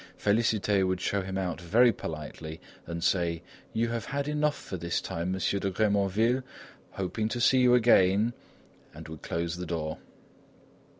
Félicité 0.17 0.83
would 0.83 0.99
show 0.99 1.21
him 1.21 1.37
out 1.37 1.61
very 1.61 1.93
politely 1.93 2.59
and 2.87 3.03
say: 3.03 3.43
"You 3.71 3.89
have 3.89 4.05
had 4.05 4.27
enough 4.27 4.55
for 4.57 4.75
this 4.75 4.99
time, 4.99 5.31
Monsieur 5.31 5.59
de 5.59 5.69
Grémanville! 5.69 6.41
Hoping 6.93 7.29
to 7.29 7.39
see 7.39 7.59
you 7.59 7.75
again!" 7.75 8.33
and 8.95 9.07
would 9.07 9.21
close 9.21 9.57
the 9.57 9.67
door. 9.67 9.99